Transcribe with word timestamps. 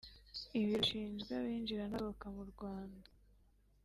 Ibiro 0.55 0.77
bishinzwe 0.81 1.31
abinjira 1.39 1.83
n’abasohoka 1.87 2.25
mu 2.35 2.43
Rwanda 2.51 3.09